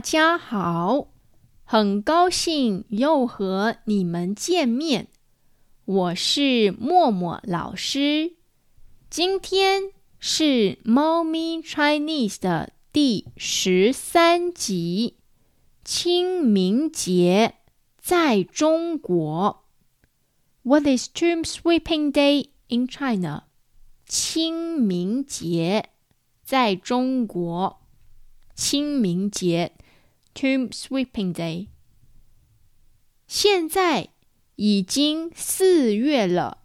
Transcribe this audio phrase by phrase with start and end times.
[0.00, 1.08] 大家好，
[1.62, 5.08] 很高兴又和你们见面。
[5.84, 8.32] 我是默默老师。
[9.10, 15.18] 今天是猫咪 Chinese 的第十三集，
[15.84, 17.56] 清明节
[18.00, 19.66] 在中国。
[20.62, 23.42] What is Tomb Sweeping Day in China？
[24.06, 25.90] 清明节
[26.42, 27.76] 在中国。
[28.54, 29.72] 清明节
[30.40, 31.68] ，Tomb Sweeping Day。
[33.26, 34.08] 现在
[34.56, 36.62] 已经四月了，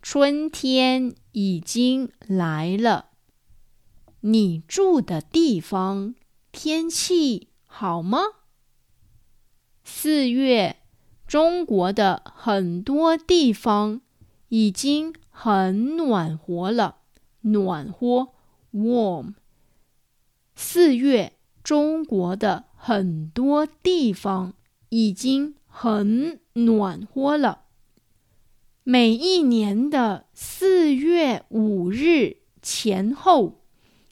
[0.00, 3.10] 春天已经来了。
[4.20, 6.14] 你住的地方
[6.50, 8.20] 天气好吗？
[9.84, 10.78] 四月，
[11.26, 14.00] 中国的很多地方
[14.48, 17.00] 已经很暖和了，
[17.42, 18.30] 暖和
[18.72, 19.34] ，warm。
[20.56, 24.52] 四月，中国的很多地方
[24.90, 27.62] 已经很暖和了。
[28.82, 33.62] 每一年的四月五日前后，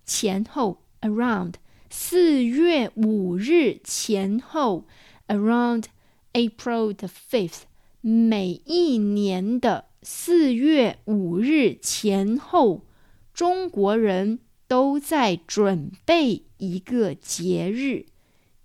[0.07, 1.57] 前后 around
[1.91, 4.87] 四月五日前后
[5.27, 5.85] around
[6.33, 7.65] April the fifth，
[8.01, 12.87] 每一年的四月五日前后，
[13.35, 14.39] 中国人。
[14.69, 18.07] 都在准备一个节日——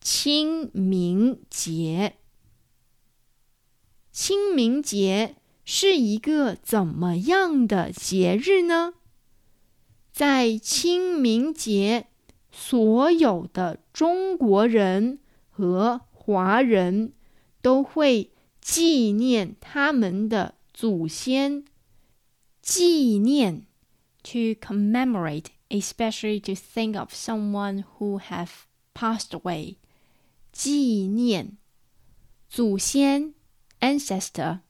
[0.09, 2.15] 清明节。
[4.09, 8.93] 清明节是一个怎么样的节日呢？
[10.13, 12.07] 在清明节，
[12.49, 15.19] 所有的中国人
[15.49, 17.11] 和华人
[17.61, 21.65] 都会纪念他们的祖先，
[22.61, 23.65] 纪念
[24.23, 25.47] to commemorate。
[25.69, 29.75] especially to think of someone who have passed away.
[30.57, 31.55] 纪念
[32.49, 33.35] 祖先
[33.79, 34.61] ancestor，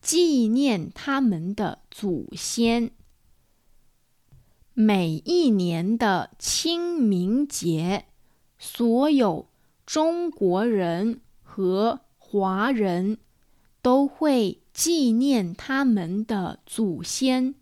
[0.00, 2.90] 纪念他们的祖先。
[4.74, 8.06] 每一年的清明节，
[8.58, 9.48] 所有
[9.86, 13.18] 中国人和华人
[13.80, 17.54] 都会纪念他们的祖先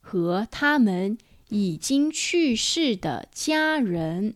[0.00, 1.18] 和他们。
[1.48, 4.34] 已经去世的家人。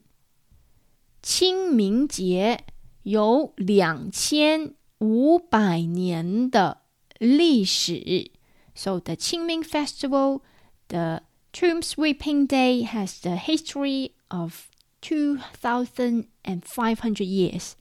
[1.33, 2.65] 清明节
[3.05, 6.83] 有两千五百年的
[7.21, 8.33] 历史。
[8.75, 10.41] So the Qingming Festival,
[10.89, 14.67] the Tomb Sweeping Day, has the history of
[15.01, 17.75] two thousand and five hundred years.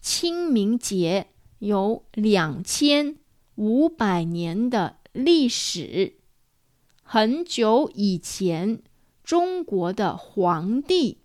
[0.00, 1.26] 清明节
[1.58, 3.16] 有两千
[3.56, 6.18] 五百年的历史。
[7.02, 8.80] 很久以前，
[9.24, 11.18] 中国的皇帝，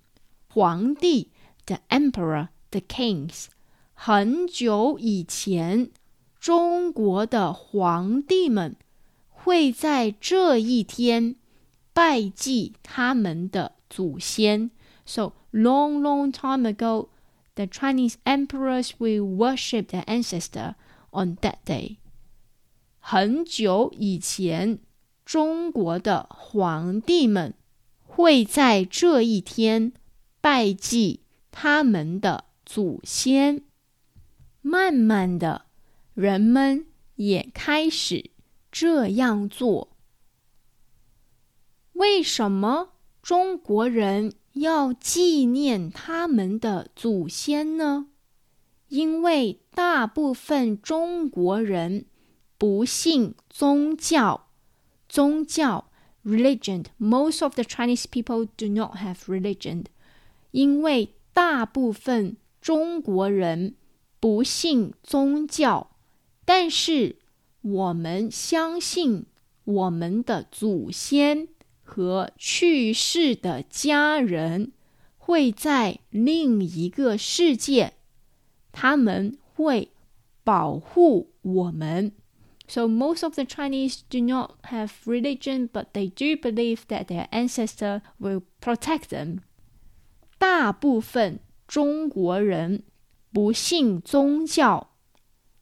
[0.47, 1.29] 皇帝
[1.66, 3.46] ，the emperor，the kings。
[3.94, 5.90] 很久以前，
[6.38, 8.76] 中国的皇帝们
[9.28, 11.36] 会在这一天
[11.92, 14.70] 拜祭他们的祖先。
[15.04, 17.08] So long, long time ago,
[17.54, 20.74] the Chinese emperors will worship their ancestor
[21.10, 21.96] on that day.
[22.98, 24.80] 很久以前。
[25.22, 27.54] 中国的皇帝们
[28.04, 29.92] 会在这一天
[30.40, 31.20] 拜祭
[31.57, 33.63] 他们的祖先。
[34.61, 35.67] 慢慢的，
[36.13, 36.85] 人们
[37.15, 38.31] 也开始
[38.69, 39.95] 这样做。
[41.93, 42.89] 为什么
[43.21, 48.07] 中国人要纪念他们的祖先呢？
[48.89, 52.05] 因为大部分中国人
[52.57, 54.49] 不信宗教。
[55.07, 55.89] 宗教
[56.25, 59.85] religion most of the Chinese people do not have religion，
[60.51, 63.74] 因为大部分中国人
[64.18, 65.90] 不信宗教，
[66.44, 67.16] 但是
[67.62, 69.26] 我们相信
[69.64, 71.48] 我们的祖先
[71.82, 74.72] 和去世的家人
[75.18, 77.94] 会在另一个世界，
[78.72, 79.90] 他们会
[80.44, 82.12] 保护我们。
[82.66, 88.02] So most of the Chinese do not have religion, but they do believe that their ancestor
[88.20, 89.40] will protect them.
[90.37, 92.83] 大部分中国人
[93.31, 94.91] 不信宗教，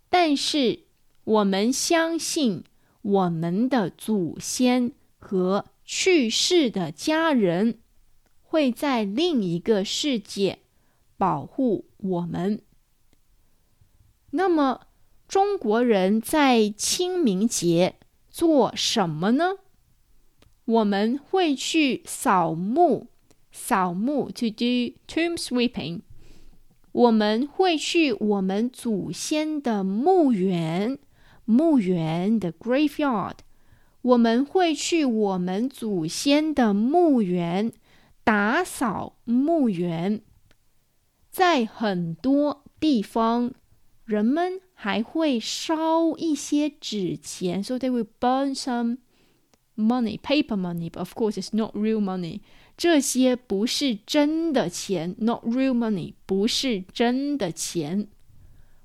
[0.09, 0.81] 但是
[1.23, 2.63] 我们相信
[3.01, 7.79] 我们的祖先和去世的家人
[8.41, 10.59] 会在另一个世界
[11.17, 12.61] 保护我们。
[14.31, 14.87] 那么，
[15.27, 17.95] 中国人在清明节
[18.29, 19.57] 做什么呢？
[20.65, 23.07] 我们会去扫墓，
[23.65, 26.01] 扫墓 to do tomb sweeping，
[26.91, 30.99] 我们会去我们祖先的墓园，
[31.45, 33.37] 墓园的 graveyard。
[34.01, 37.71] 我们会去我们祖先的墓园
[38.25, 40.21] 打扫墓园。
[41.31, 43.53] 在很多地方，
[44.03, 48.97] 人们还会烧一些纸钱，so they will burn some
[49.75, 50.89] money, paper money.
[50.89, 52.41] But of course, it's not real money.
[52.75, 58.07] 这些不是真的钱，not real money，不是真的钱。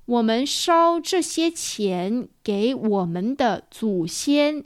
[0.05, 4.63] 我们烧这些钱给我们的祖先，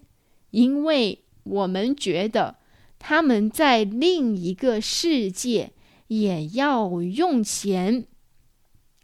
[0.51, 2.57] 因为我们觉得
[2.97, 5.71] 他们在另一个世界
[6.07, 8.05] 也要用钱。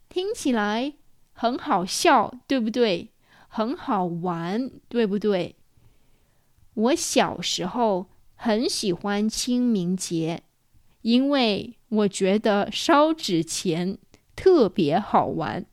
[0.08, 0.94] 听起来
[1.34, 3.12] 很好笑，对不对？
[3.48, 5.56] 很好玩，对不对？
[6.74, 8.08] 我小时候。
[8.42, 10.44] 很喜欢清明节，
[11.02, 13.98] 因为我觉得烧纸钱
[14.34, 15.66] 特别好玩。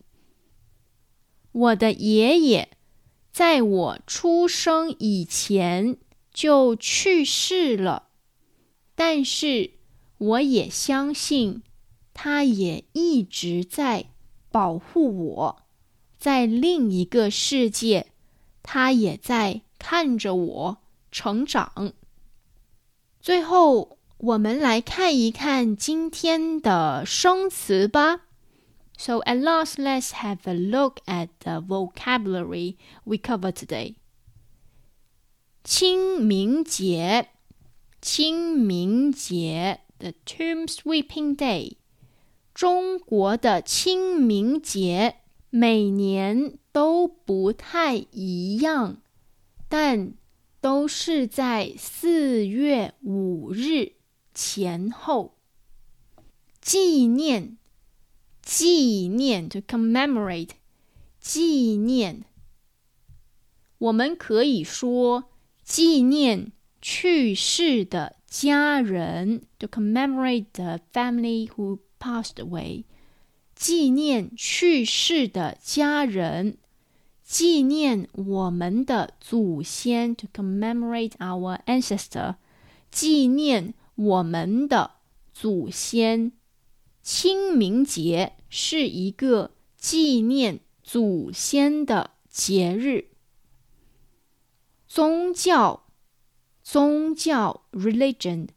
[1.53, 2.71] 我的爷爷
[3.31, 5.97] 在我出生以前
[6.35, 8.09] 就去世了，
[8.97, 9.75] 但是
[10.19, 11.63] 我也相信，
[12.13, 14.07] 他也一直在
[14.51, 15.63] 保护我，
[16.19, 18.09] 在另一个世界，
[18.65, 20.79] 他也在看着我
[21.17, 21.95] 成长。
[23.23, 28.27] 最后，我们来看一看今天的生词吧。
[28.99, 33.95] So at last, let's have a look at the vocabulary we cover today.
[35.65, 37.31] 清明节，
[38.03, 41.77] 清明节，the Tomb Sweeping Day。
[42.53, 45.17] 中国的清明节
[45.49, 48.99] 每年都不太一样，
[49.71, 50.13] 但
[50.67, 53.93] 都是在四月五日
[54.35, 55.37] 前后。
[56.61, 57.57] 纪念，
[58.43, 60.51] 纪念，to commemorate，
[61.21, 62.25] 纪念。
[63.79, 65.31] 我们可以说
[65.63, 66.51] 纪念
[66.83, 72.83] 去世的家人，to commemorate the family who passed away。
[73.55, 76.59] 纪念去世的家人。
[77.27, 82.37] 纪念我们的祖先，to commemorate our ancestor，
[82.93, 84.93] 纪念我们的
[85.33, 86.31] 祖先。
[87.03, 93.09] 清明节是一个纪念祖先的节日。
[94.87, 95.81] 宗教，
[96.63, 98.51] 宗教，religion，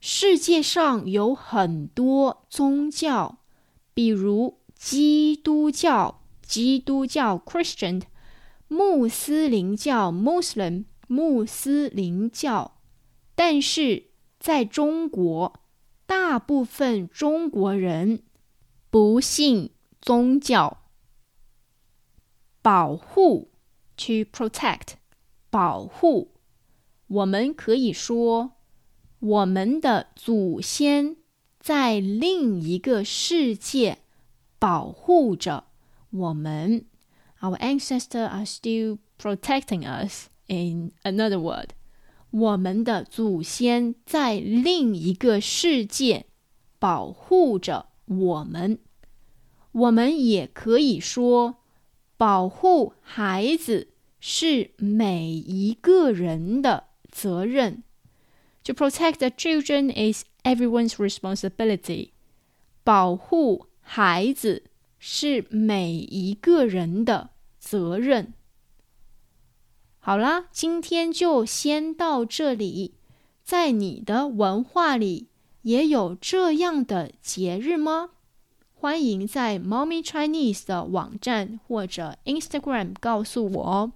[0.00, 3.38] 世界上有很多宗教，
[3.94, 6.19] 比如基督教。
[6.50, 8.02] 基督教 Christian，
[8.66, 12.80] 穆斯林教 Muslim，穆斯林教。
[13.36, 14.08] 但是
[14.40, 15.60] 在中国，
[16.06, 18.24] 大部分中国人
[18.90, 19.70] 不信
[20.00, 20.78] 宗教。
[22.60, 23.52] 保护
[23.96, 24.94] to protect，
[25.50, 26.32] 保护。
[27.06, 28.54] 我们可以说，
[29.20, 31.16] 我们的祖先
[31.60, 33.98] 在另一个世界
[34.58, 35.69] 保护着。
[36.11, 36.85] 我们，
[37.41, 40.27] our ancestors are still protecting us.
[40.47, 41.69] In another word，
[42.29, 46.27] 我们的祖先在另一个世界
[46.77, 48.77] 保护着我们。
[49.71, 51.57] 我们也可以说，
[52.15, 53.87] 保护孩子
[54.19, 57.83] 是每一个人的责任。
[58.65, 62.11] To protect the children is everyone's responsibility.
[62.83, 64.65] 保护孩子。
[65.00, 68.34] 是每一个人的责任。
[69.98, 72.94] 好啦，今天就先到这里。
[73.42, 75.28] 在你的文化里
[75.62, 78.10] 也有这样的节日吗？
[78.74, 83.92] 欢迎在 Mommy Chinese 的网站或者 Instagram 告诉我哦。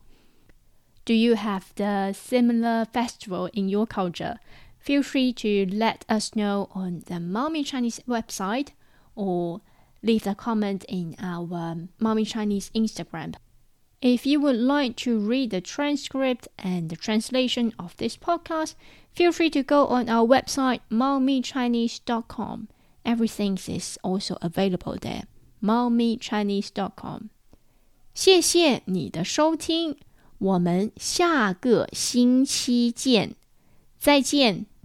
[1.05, 4.39] Do you have the similar festival in your culture?
[4.83, 8.69] Feel free to let us know on the Mommy Chinese website
[9.15, 9.61] or
[10.04, 13.36] leave a comment in our Mommy Chinese Instagram.
[14.02, 18.76] If you would like to read the transcript and the translation of this podcast,
[19.12, 22.70] feel free to go on our website, mommychinese.com.
[23.04, 25.24] Everything is also available there.
[25.62, 27.30] mommychinese.com.
[28.14, 29.98] 谢谢你的收听，
[30.38, 33.36] 我们下个星期见，
[33.98, 34.70] 再见。